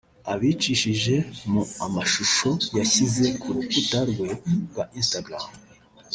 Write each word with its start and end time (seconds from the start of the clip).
Abicishije 0.33 1.15
mu 1.51 1.61
amashuho 1.85 2.49
yashyize 2.77 3.23
ku 3.41 3.47
rukuta 3.55 3.99
rwe 4.09 4.29
rwa 4.69 4.83
Instagram 4.99 5.49